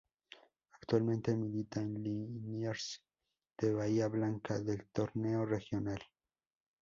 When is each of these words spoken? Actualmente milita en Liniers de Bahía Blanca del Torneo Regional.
Actualmente 0.71 1.35
milita 1.35 1.79
en 1.79 2.01
Liniers 2.01 3.03
de 3.55 3.71
Bahía 3.71 4.07
Blanca 4.07 4.57
del 4.57 4.87
Torneo 4.87 5.45
Regional. 5.45 6.01